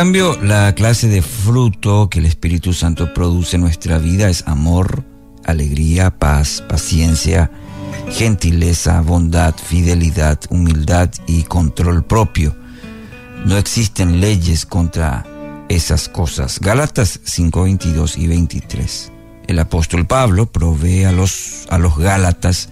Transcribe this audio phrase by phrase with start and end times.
[0.00, 5.04] cambio, la clase de fruto que el Espíritu Santo produce en nuestra vida es amor,
[5.44, 7.50] alegría, paz, paciencia,
[8.08, 12.56] gentileza, bondad, fidelidad, humildad y control propio.
[13.44, 15.26] No existen leyes contra
[15.68, 16.60] esas cosas.
[16.60, 19.12] Gálatas 5, 22 y 23.
[19.48, 22.70] El apóstol Pablo provee a los, a los Gálatas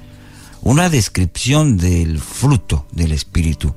[0.63, 3.75] una descripción del fruto del Espíritu,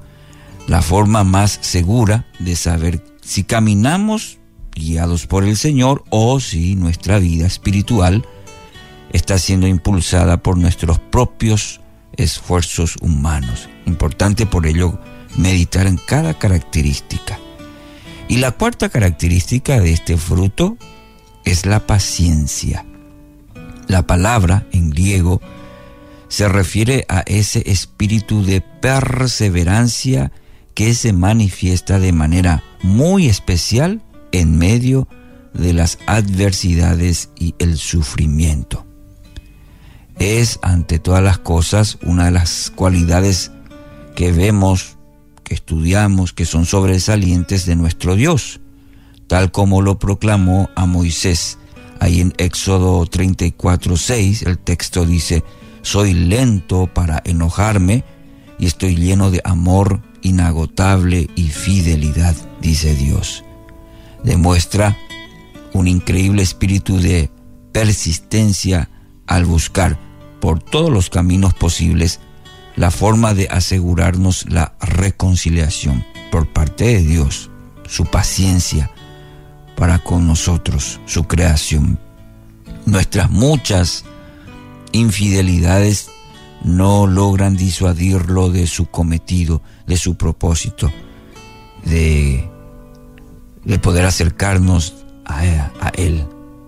[0.68, 4.40] la forma más segura de saber si caminamos
[4.72, 8.26] guiados por el Señor o si nuestra vida espiritual
[9.12, 11.82] está siendo impulsada por nuestros propios
[12.18, 13.70] esfuerzos humanos.
[13.86, 15.00] Importante por ello
[15.38, 17.40] meditar en cada característica.
[18.28, 20.78] Y la cuarta característica de este fruto
[21.44, 22.86] es la paciencia.
[23.88, 25.42] La palabra en griego
[26.30, 30.32] se refiere a ese espíritu de perseverancia
[30.74, 35.08] que se manifiesta de manera muy especial en medio
[35.54, 38.86] de las adversidades y el sufrimiento.
[40.18, 43.52] Es ante todas las cosas una de las cualidades
[44.16, 44.98] que vemos,
[45.44, 48.62] que estudiamos, que son sobresalientes de nuestro Dios,
[49.28, 51.58] tal como lo proclamó a Moisés.
[52.00, 55.44] Ahí en Éxodo 34, 6, el texto dice,
[55.82, 58.04] soy lento para enojarme
[58.60, 63.44] y estoy lleno de amor inagotable y fidelidad, dice Dios.
[64.24, 64.98] Demuestra
[65.74, 67.32] un increíble espíritu de
[67.72, 68.90] persistencia
[69.28, 69.98] al buscar
[70.40, 72.20] por todos los caminos posibles
[72.76, 77.50] la forma de asegurarnos la reconciliación por parte de Dios,
[77.88, 78.92] su paciencia
[79.76, 82.00] para con nosotros, su creación.
[82.86, 84.06] Nuestras muchas
[84.92, 86.10] infidelidades
[86.64, 90.92] no logran disuadirlo de su cometido, de su propósito,
[91.86, 92.50] de,
[93.64, 94.96] de poder acercarnos
[95.26, 96.26] a, Él.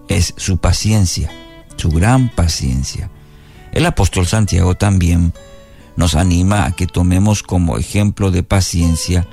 [0.07, 1.29] Es su paciencia,
[1.75, 3.09] su gran paciencia.
[3.71, 5.33] El apóstol Santiago también
[5.95, 9.27] nos anima a que tomemos como ejemplo de paciencia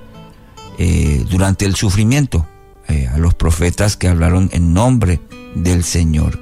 [0.78, 2.46] eh, durante el sufrimiento
[2.88, 5.20] eh, a los profetas que hablaron en nombre
[5.54, 6.38] del Señor.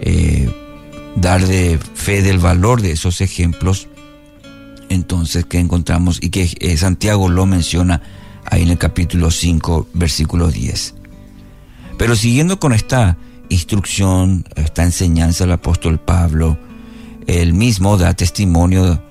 [0.00, 0.61] Eh,
[1.16, 3.88] dar de fe del valor de esos ejemplos,
[4.88, 8.02] entonces que encontramos y que eh, Santiago lo menciona
[8.44, 10.94] ahí en el capítulo 5, versículo 10.
[11.98, 13.16] Pero siguiendo con esta
[13.48, 16.58] instrucción, esta enseñanza del apóstol Pablo,
[17.26, 19.02] él mismo da testimonio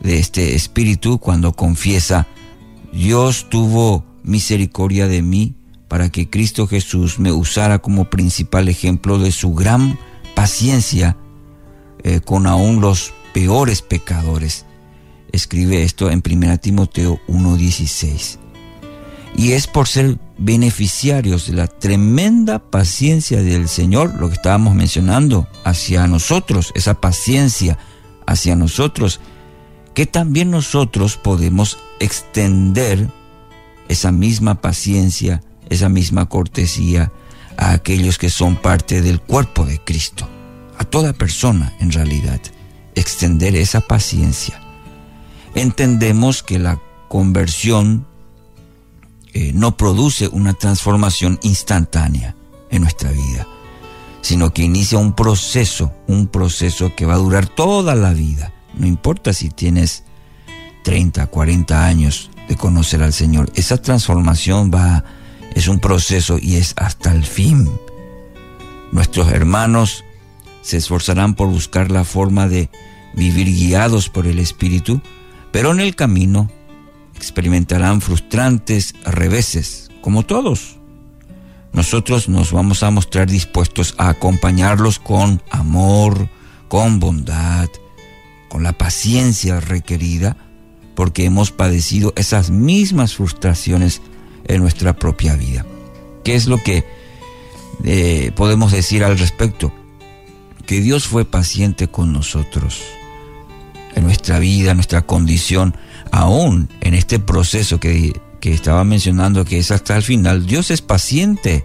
[0.00, 2.26] de este espíritu cuando confiesa,
[2.92, 5.54] Dios tuvo misericordia de mí
[5.88, 9.98] para que Cristo Jesús me usara como principal ejemplo de su gran
[10.34, 11.16] paciencia
[12.06, 14.64] eh, con aún los peores pecadores.
[15.32, 18.38] Escribe esto en 1 Timoteo 1.16.
[19.36, 25.48] Y es por ser beneficiarios de la tremenda paciencia del Señor, lo que estábamos mencionando,
[25.64, 27.76] hacia nosotros, esa paciencia
[28.24, 29.18] hacia nosotros,
[29.92, 33.10] que también nosotros podemos extender
[33.88, 37.10] esa misma paciencia, esa misma cortesía
[37.56, 40.28] a aquellos que son parte del cuerpo de Cristo
[40.78, 42.40] a toda persona en realidad,
[42.94, 44.60] extender esa paciencia.
[45.54, 48.06] Entendemos que la conversión
[49.32, 52.34] eh, no produce una transformación instantánea
[52.70, 53.46] en nuestra vida,
[54.22, 58.52] sino que inicia un proceso, un proceso que va a durar toda la vida.
[58.74, 60.04] No importa si tienes
[60.84, 65.04] 30, 40 años de conocer al Señor, esa transformación va,
[65.54, 67.70] es un proceso y es hasta el fin.
[68.92, 70.04] Nuestros hermanos
[70.66, 72.70] se esforzarán por buscar la forma de
[73.14, 75.00] vivir guiados por el Espíritu,
[75.52, 76.50] pero en el camino
[77.14, 80.78] experimentarán frustrantes reveses, como todos.
[81.72, 86.28] Nosotros nos vamos a mostrar dispuestos a acompañarlos con amor,
[86.66, 87.68] con bondad,
[88.48, 90.36] con la paciencia requerida,
[90.96, 94.02] porque hemos padecido esas mismas frustraciones
[94.46, 95.64] en nuestra propia vida.
[96.24, 96.84] ¿Qué es lo que
[97.84, 99.72] eh, podemos decir al respecto?
[100.66, 102.82] Que Dios fue paciente con nosotros,
[103.94, 105.76] en nuestra vida, en nuestra condición,
[106.10, 110.82] aún en este proceso que, que estaba mencionando, que es hasta el final, Dios es
[110.82, 111.64] paciente.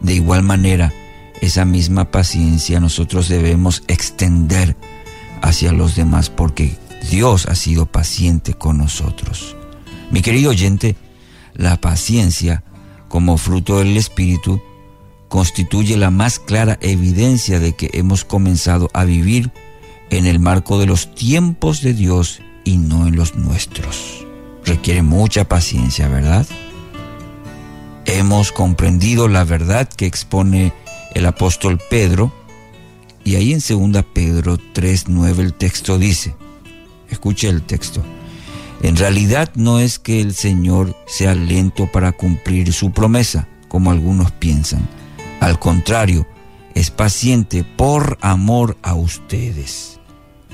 [0.00, 0.92] De igual manera,
[1.40, 4.76] esa misma paciencia nosotros debemos extender
[5.42, 6.76] hacia los demás porque
[7.10, 9.56] Dios ha sido paciente con nosotros.
[10.10, 10.96] Mi querido oyente,
[11.54, 12.62] la paciencia
[13.08, 14.60] como fruto del Espíritu
[15.28, 19.52] constituye la más clara evidencia de que hemos comenzado a vivir
[20.10, 24.24] en el marco de los tiempos de Dios y no en los nuestros.
[24.64, 26.46] Requiere mucha paciencia, ¿verdad?
[28.06, 30.72] hemos comprendido la verdad que expone
[31.14, 32.32] el apóstol Pedro,
[33.24, 36.34] y ahí en 2 Pedro 3.9 el texto dice,
[37.10, 38.02] escuche el texto,
[38.82, 44.30] en realidad no es que el Señor sea lento para cumplir su promesa, como algunos
[44.30, 44.88] piensan.
[45.46, 46.26] Al contrario,
[46.74, 50.00] es paciente por amor a ustedes.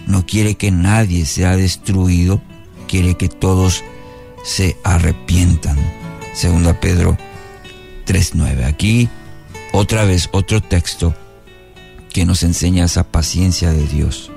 [0.06, 2.43] No quiere que nadie sea destruido,
[2.89, 3.83] quiere que todos
[4.44, 5.79] se arrepientan.
[6.35, 7.17] Segunda Pedro
[8.05, 8.67] 3.9.
[8.67, 9.09] Aquí
[9.73, 11.15] otra vez otro texto
[12.12, 14.31] que nos enseña esa paciencia de Dios.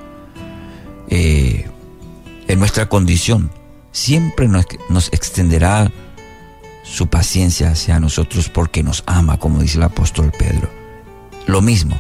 [1.10, 1.70] Eh,
[2.48, 3.52] en nuestra condición,
[3.92, 5.92] siempre nos, nos extenderá
[6.86, 10.70] su paciencia hacia nosotros porque nos ama, como dice el apóstol Pedro.
[11.48, 12.00] Lo mismo,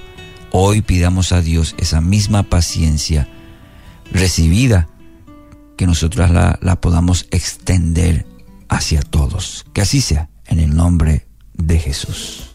[0.51, 3.27] hoy pidamos a Dios esa misma paciencia
[4.11, 4.87] recibida,
[5.75, 8.25] que nosotros la, la podamos extender
[8.69, 9.65] hacia todos.
[9.73, 12.45] Que así sea, en el nombre de Jesús.